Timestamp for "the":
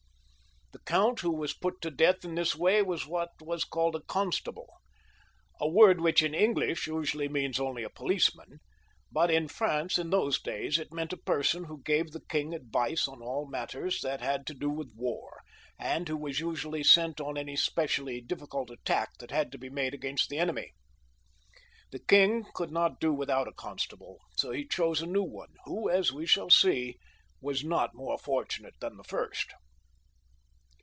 0.95-0.99, 3.31-3.31, 12.11-12.21, 20.29-20.37, 21.91-21.99, 28.97-29.03